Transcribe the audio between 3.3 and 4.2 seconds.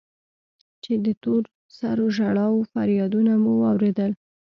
مو واورېدل.